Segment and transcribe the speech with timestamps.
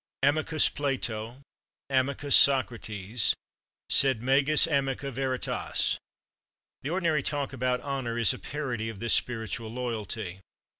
[0.23, 1.43] Amicus Plato,
[1.87, 3.35] amicus Socrates,
[3.91, 5.99] sed magis amica veritas.
[6.81, 10.41] The ordinary talk about honor is a parody of this spiritual loyalty.